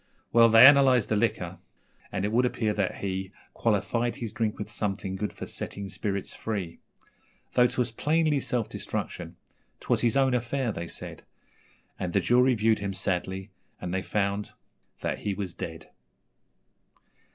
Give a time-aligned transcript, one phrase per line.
[0.33, 1.59] Well, they analysed the liquor,
[2.11, 6.33] and it would appear that he Qualified his drink with something good for setting spirits
[6.33, 6.79] free.
[7.53, 9.35] Though 'twas plainly self destruction
[9.79, 11.21] ''twas his own affair,' they said;
[11.99, 14.53] And the jury viewed him sadly, and they found
[15.01, 15.91] that he was dead.